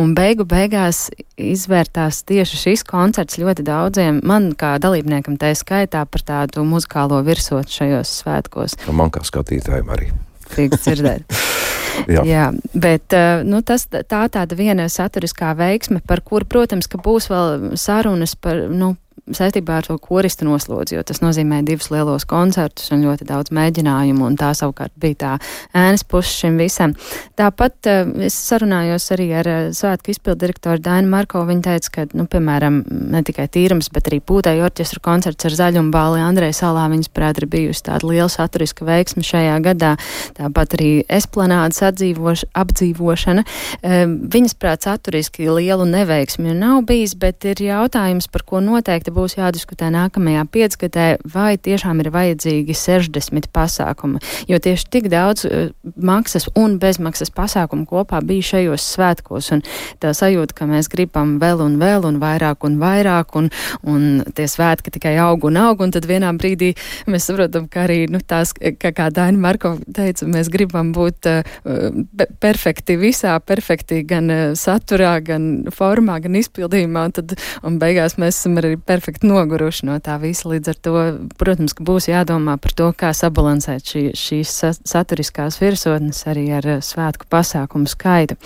[0.00, 1.06] Un beigu beigās
[1.38, 7.70] izvērtās tieši šis koncerts ļoti daudziem, man kā dalībniekam tā skaitā par tādu muzikālo virsot
[7.72, 8.78] šajos svētkos.
[8.90, 10.10] Man kā skatītājiem arī
[10.52, 11.28] prieks dzirdēt.
[12.06, 12.22] Jā.
[12.24, 12.44] Jā,
[12.78, 18.36] bet eh, nu, tas, tā tāda viena saturiskā veiksme, par kuru, protams, būs vēl sarunas
[18.38, 18.92] par, nu,
[19.36, 24.24] saistībā ar to koristu noslodzi, jo tas nozīmē divus lielos koncertus un ļoti daudz mēģinājumu,
[24.26, 25.32] un tā savukārt bija tā
[25.76, 26.94] ēnas puse šim visam.
[27.38, 31.44] Tāpat uh, es sarunājos arī ar uh, svētku izpildu direktoru Dainu Marko.
[31.48, 32.80] Viņa teica, ka, nu, piemēram,
[33.14, 37.48] ne tikai tīrums, bet arī pūtēju orķestra koncerts ar zaļumbāli Andrei Salā viņas prāt ir
[37.50, 39.94] bijusi tāda liela saturiska veiksme šajā gadā.
[40.38, 43.44] Tāpat arī esplanādes apdzīvošana.
[44.34, 49.90] Viņas prāt saturiski lielu neveiksmi nav bijis, bet ir jautājums, par ko noteikti būs jādiskutē
[49.94, 56.78] nākamajā piecgadē, vai tiešām ir vajadzīgi 60 pasākumi, jo tieši tik daudz uh, maksas un
[56.82, 59.64] bezmaksas pasākumu kopā bija šajos svētkos, un
[60.02, 63.50] tā sajūta, ka mēs gribam vēl un vēl un vairāk un vairāk, un,
[63.88, 66.72] un tie svētki tikai aug un aug, un tad vienā brīdī
[67.10, 71.42] mēs saprotam, ka arī, nu, tās, kā, kā Daina Marko teica, mēs gribam būt uh,
[72.42, 78.38] perfekti visā, perfekti gan uh, saturā, gan formā, gan izpildījumā, un tad, un beigās mēs
[78.38, 80.48] esam arī perfekti noguruši no tā visa.
[80.52, 80.94] Līdz ar to,
[81.40, 84.52] protams, ka būs jādomā par to, kā sabalansēt šī, šīs
[84.86, 88.36] saturiskās virsotnes arī ar uh, svētku pasākumu skaitu.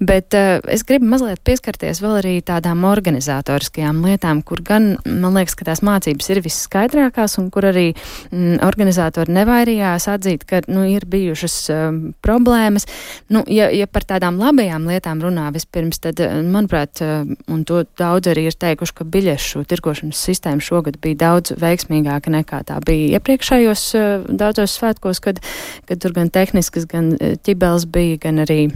[0.00, 5.56] Bet uh, es gribu mazliet pieskarties vēl arī tādām organizatoriskajām lietām, kur gan, man liekas,
[5.58, 11.06] ka tās mācības ir visskaidrākās un kur arī mm, organizatori nevairījās atzīt, ka, nu, ir
[11.10, 12.88] bijušas um, problēmas.
[13.32, 18.46] Nu, ja, ja par tādām labajām lietām runā vispirms, tad, manuprāt, un to daudz arī
[18.50, 23.86] ir teikuši, ka biļešu tirgošanas sistēma šogad bija daudz veiksmīgāka nekā tā bija iepriekšējos
[24.28, 25.40] daudzos svētkos, kad,
[25.88, 28.66] kad tur gan tehniskas, gan ķibels bija, gan arī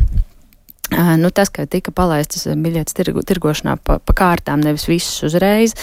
[0.95, 5.75] Nu, tas, ka tika palaistas biļetes tirgo, tirgošanā pa, pa kārtām, nevis visas uzreiz,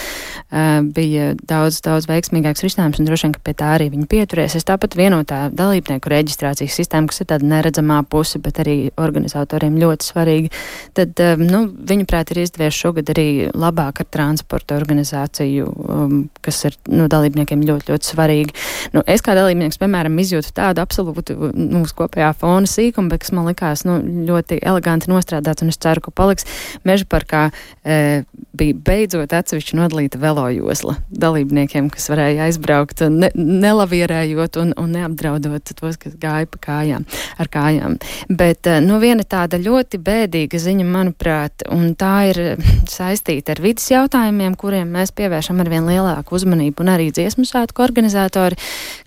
[0.96, 4.64] bija daudz, daudz veiksmīgāks risinājums, un droši vien, ka pie tā arī viņi pieturēsies.
[4.64, 10.62] Tāpat vienotā dalībnieku reģistrācijas sistēma, kas ir tāda neredzamā puse, bet arī organizatoriem ļoti svarīga,
[10.96, 17.10] tad, nu, viņuprāt, ir izdevies šogad arī labāk ar transporta organizāciju, um, kas ir, nu,
[17.12, 18.56] dalībniekiem ļoti, ļoti svarīgi.
[18.96, 23.52] Nu, es kā dalībnieks, piemēram, izjūtu tādu absolūtu, nu, kopējā fona sīkumu, bet kas man
[23.52, 24.00] likās, nu,
[24.32, 26.46] ļoti eleganti eleganti nostrādāts, un es ceru, ka paliks
[26.84, 27.50] meža parkā.
[27.84, 35.74] E, bija beidzot atsevišķi nodalīta velojosla dalībniekiem, kas varēja aizbraukt ne, nelavierējot un, un neapdraudot
[35.74, 37.06] tos, kas gāja pa kājām,
[37.38, 37.98] ar kājām.
[38.30, 42.42] Bet, e, nu, viena tāda ļoti bēdīga ziņa, manuprāt, un tā ir
[42.90, 48.60] saistīta ar vidas jautājumiem, kuriem mēs pievēršam arvien lielāku uzmanību, un arī dziesmu svētku organizatori,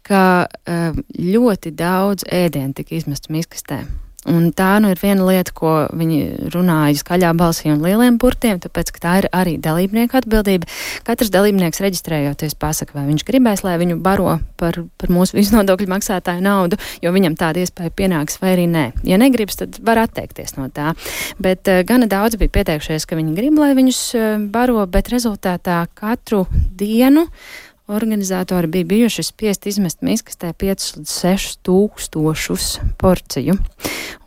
[0.08, 3.86] ka e, ļoti daudz ēdienu tika izmests miskastē.
[4.28, 8.92] Un tā nu ir viena lieta, ko viņi runāja skaļā balsī un lieliem burtiem, tāpēc,
[8.96, 10.68] ka tā ir arī dalībnieku atbildība.
[11.08, 16.44] Katrs dalībnieks reģistrējoties pasaka, vai viņš gribēs, lai viņu baro par, par mūsu viznodokļu maksātāju
[16.44, 18.86] naudu, jo viņam tāda iespēja pienāks vai arī nē.
[19.08, 20.92] Ja negribas, tad var atteikties no tā.
[21.40, 25.86] Bet uh, gana daudz bija pieteikušies, ka viņi grib, lai viņus uh, baro, bet rezultātā
[25.96, 27.30] katru dienu
[27.88, 32.66] Organizatori bija bijuši spiest izmest miskastē 5 līdz 6 tūkstošus
[33.00, 33.56] porciju.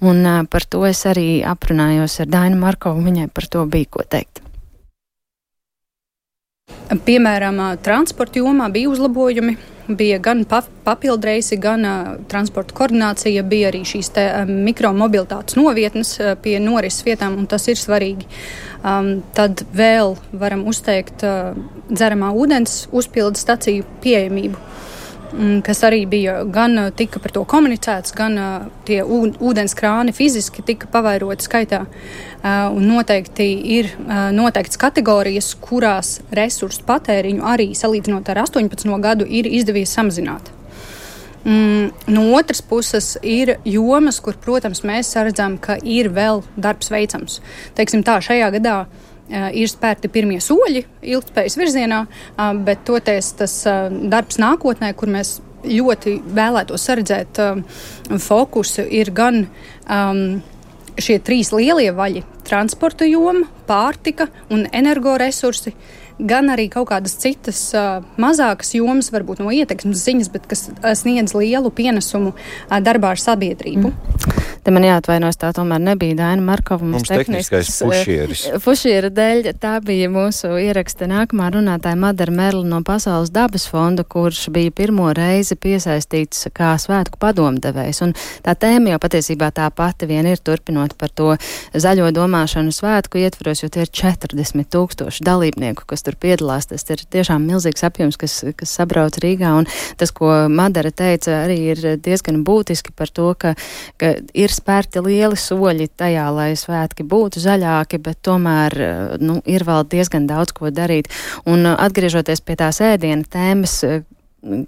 [0.00, 4.06] Un uh, par to es arī aprunājos ar Dainu Markovu, viņai par to bija ko
[4.08, 4.40] teikt.
[7.04, 9.58] Piemēram, transporta jomā bija uzlabojumi
[9.96, 10.44] bija gan
[10.84, 17.04] papildreisi, gan uh, transporta koordinācija, bija arī šīs te, um, mikromobilitātes novietnes uh, pie norises
[17.06, 18.28] vietām, un tas ir svarīgi.
[18.80, 21.56] Um, tad vēl varam uzteikt uh,
[21.90, 24.60] dzeramā ūdens uzpildes staciju pieejamību.
[25.30, 28.38] Mm, kas arī bija gan tika par to komunicēts, gan
[28.86, 31.84] tie ūdens krāni fiziski tika pavairoti skaitā.
[32.74, 33.90] Un noteikti ir
[34.34, 38.88] noteikts kategorijas, kurās resursu patēriņu arī salīdzinot ar 18.
[39.04, 40.50] gadu ir izdevies samazināt.
[41.44, 47.38] Mm, no otras puses, ir jomas, kur, protams, mēs redzam, ka ir vēl darbs veicams.
[47.78, 53.32] Teiksim tā, šajā gadā uh, Eh, ir spērti pirmie soļi ilgspējas virzienā, eh, bet toties
[53.38, 57.36] tas eh, darbs nākotnē, kur mēs ļoti vēlētos redzēt
[58.24, 60.40] fokusu, ir gan um,
[60.96, 65.74] šie trīs lielie vaļi- transporta joma, pārtika un energoresursi
[66.26, 70.68] gan arī kaut kādas citas uh, mazākas jomas, varbūt no ietekmes ziņas, bet kas
[71.00, 73.92] sniedz lielu pienesumu uh, darbā ar sabiedrību.
[73.92, 74.46] Mm.
[74.64, 76.84] Te man jāatvainojas, tā tomēr nebija Dāna Markova.
[76.84, 78.42] Mums, mums tehniskais fušieris.
[78.60, 84.48] Fušiera dēļ tā bija mūsu ieraksta nākamā runātāja Madara Merla no Pasaules dabas fonda, kurš
[84.52, 88.02] bija pirmo reizi piesaistīts kā svētku padomdevējs.
[88.04, 91.32] Un tā tēma jau patiesībā tā pati vien ir turpinot par to
[91.72, 96.68] zaļo domā domāšanu svētku ietvaros, jo tie ir 40 tūkstoši dalībnieku, kas tur piedalās.
[96.70, 99.52] Tas ir tiešām milzīgs apjoms, kas, kas sabrauc Rīgā.
[99.60, 99.68] Un
[100.00, 103.54] tas, ko Madara teica, arī ir diezgan būtiski par to, ka,
[104.00, 108.78] ka ir spērti lieli soļi tajā, lai svētki būtu zaļāki, bet tomēr
[109.22, 111.10] nu, ir vēl diezgan daudz ko darīt.
[111.48, 113.80] Un atgriežoties pie tās ēdiena tēmas,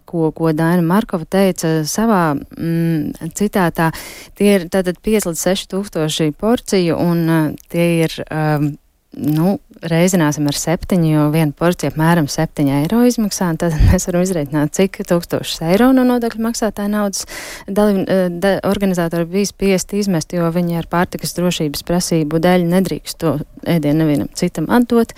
[0.05, 3.91] ko, ko Daina Markova teica savā mm, citātā,
[4.39, 8.73] tie ir tātad 5 līdz 6 tūkstoši porciju, un tie ir um,
[9.13, 9.57] nu,
[9.91, 14.75] reizināsim ar septiņu, jo viena porcija apmēram septiņi eiro izmaksā, un tad mēs varam izreikināt,
[14.77, 17.27] cik tūkstošus eiro no nodokļu maksātāja naudas
[17.67, 23.21] dalim, eh, da, organizatori bija spiesti izmest, jo viņi ar pārtikas drošības prasību dēļ nedrīkst
[23.23, 23.37] to
[23.69, 25.15] ēdienu nevienam citam atdot,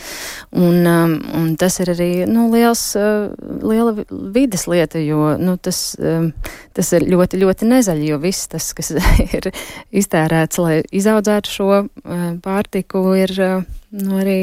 [0.56, 3.30] un, um, un tas ir arī, nu, liels, uh,
[3.64, 3.94] liela
[4.34, 6.30] vides lieta, jo, nu, tas, um,
[6.76, 8.92] tas ir ļoti, ļoti nezaļi, jo viss tas, kas
[9.36, 9.48] ir
[9.94, 14.38] iztērēts, lai izaudzētu šo uh, pārtiku, ir uh, nu, arī,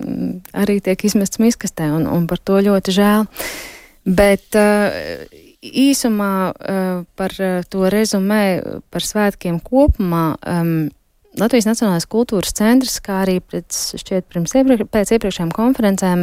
[0.00, 3.28] mm, arī tiek izmests miskastē, un, un par to ļoti žēl.
[4.04, 5.24] Bet uh,
[5.64, 8.44] īsumā uh, par uh, to rezumē
[8.92, 10.34] par svētkiem kopumā.
[10.44, 10.92] Um,
[11.34, 16.20] Latvijas Nacionālais kultūras centrs, kā arī pēc, šķiet, pirms iepriek, pēc iepriekšējām konferencēm,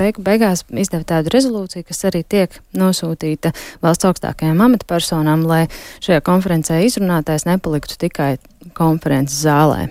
[0.00, 3.52] beig, beigās izdeva tādu rezolūciju, kas arī tiek nosūtīta
[3.84, 5.66] valsts augstākajām amatpersonām, lai
[6.00, 8.38] šajā konferencē izrunātais nepaliktu tikai
[8.78, 9.90] konferences zālē.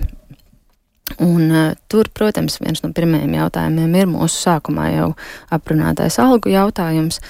[1.24, 5.10] Un, uh, tur, protams, viens no pirmajiem jautājumiem ir mūsu sākumā jau
[5.56, 7.22] aprunātais algu jautājums.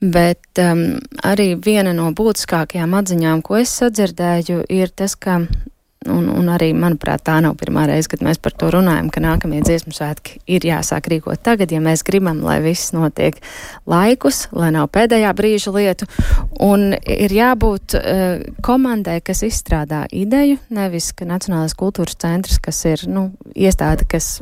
[0.00, 5.40] Bet um, arī viena no būtiskākajām atziņām, ko es sadzirdēju, ir tas, ka
[6.12, 9.62] Un, un arī, manuprāt, tā nav pirmā reize, kad mēs par to runājam, ka nākamie
[9.64, 13.38] dziesmu svētki ir jāsāk rīkot tagad, ja mēs gribam, lai viss notiek
[13.88, 16.10] laikus, lai nav pēdējā brīža lietu.
[16.62, 23.06] Un ir jābūt uh, komandai, kas izstrādā ideju, nevis ka Nacionālais kultūras centrs, kas ir
[23.10, 24.36] nu, iestāde, kas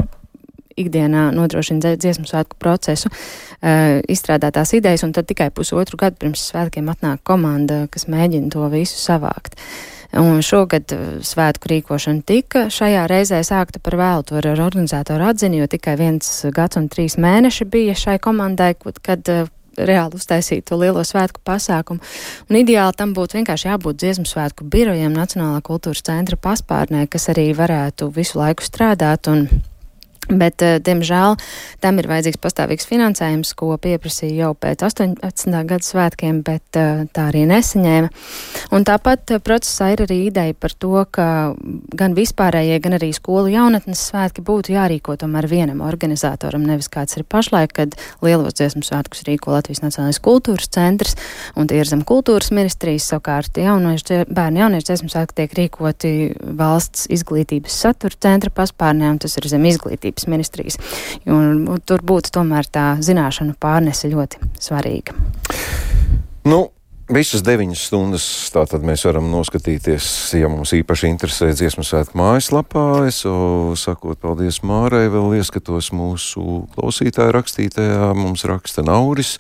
[0.80, 6.44] ikdienā nodrošina dziesmu svētku procesu, uh, izstrādā tās idejas, un tad tikai pusotru gadu pirms
[6.52, 9.58] svētkiem atnāk komanda, kas mēģina to visu savākt.
[10.14, 14.28] Un šogad uh, svētku rīkošana tika šajā reizē sākta par vēlu.
[14.28, 19.32] To ar organizātoru atzina, jo tikai viens gads un trīs mēneši bija šai komandai, kad
[19.32, 22.02] uh, reāli uztaisīt to lielo svētku pasākumu.
[22.50, 27.50] Un ideāli tam būtu vienkārši jābūt dziesmu svētku birojiem Nacionālā kultūras centra paspārnē, kas arī
[27.56, 29.48] varētu visu laiku strādāt un
[30.28, 31.36] Bet, eh, diemžēl,
[31.84, 35.64] tam ir vajadzīgs pastāvīgs finansējums, ko pieprasīja jau pēc 18.
[35.68, 38.08] gada svētkiem, bet eh, tā arī nesaņēma.
[38.72, 41.26] Un tāpat eh, procesā ir arī ideja par to, ka
[41.92, 47.28] gan vispārējie, gan arī skolu jaunatnes svētki būtu jārīko tomēr vienam organizatoram, nevis kāds ir
[47.28, 51.18] pašlaik, kad lielos dziesmu svētkus rīko Latvijas Nacionālais kultūras centrs,
[51.52, 56.14] un tie ir zem kultūras ministrijas, savukārt jauniešu, bērnu jauniešu dziesmu svētki tiek rīkoti
[56.56, 60.78] valsts izglītības satura centra paspārnē, un tas ir zem izglītības izglītības ministrijas.
[61.26, 65.14] Un, tur būtu tomēr tā zināšanu pārnese ļoti svarīga.
[66.44, 66.70] Nu,
[67.12, 70.06] Visas deviņas stundas tātad mēs varam noskatīties,
[70.40, 73.04] ja mums īpaši interesē dziesmu svētku mājaslapā.
[73.04, 73.18] Es
[73.82, 79.34] sakot paldies Mārai, vēl ieskatos mūsu klausītāju rakstītajā, mums raksta Nauris.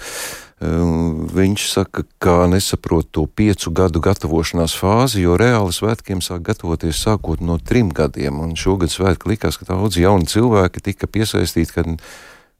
[0.60, 7.40] Viņš saka, ka nesaprot to piecu gadu gatavošanās fāzi, jo reāli svētkiem sāk gatavoties sākot
[7.40, 8.44] no trim gadiem.
[8.44, 12.06] Un šogad svētki likās, ka daudz jauni cilvēki tika piesaistīti, kad,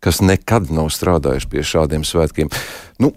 [0.00, 2.48] kas nekad nav strādājuši pie šādiem svētkiem.
[3.04, 3.12] Nu,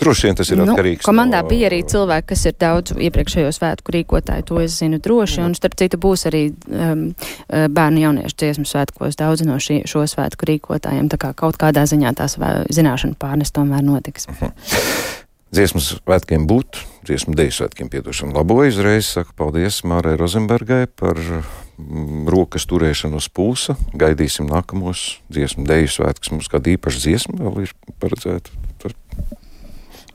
[0.00, 1.04] Droši vien tas ir nu, atkarīgs.
[1.06, 1.48] Komandā no...
[1.50, 5.76] bija arī cilvēki, kas ir daudz iepriekšējo svētku rīkotāji, to es zinu droši, un starp
[5.80, 11.10] citu būs arī um, uh, bērnu jauniešu dziesmu svētkos daudz no šī, šo svētku rīkotājiem,
[11.12, 12.38] tā kā kaut kādā ziņā tās
[12.74, 14.28] zināšana pārnes tomēr notiks.
[14.28, 15.20] Mm -hmm.
[15.54, 22.24] Dziesmu svētkiem būt, dziesmu deju svētkiem piedošanu labo izreiz, saka paldies Mārai Rozenbergai par mm,
[22.34, 23.76] rokas turēšanu uz pulsa.
[23.94, 26.32] Gaidīsim nākamos dziesmu deju svētkus.
[26.34, 28.50] Mums kāda īpaša dziesma vēl ir paredzēta.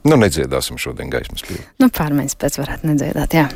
[0.07, 1.65] Nu, nedziedāsim šodien gaismas pilnu.
[1.81, 3.49] Nu, pārmaiņas pēc varētu nedziedāt, jā.